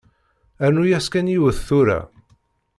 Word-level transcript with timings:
Rnu-yas 0.69 1.07
kan 1.09 1.31
yiwet 1.31 1.59
tura. 1.67 1.99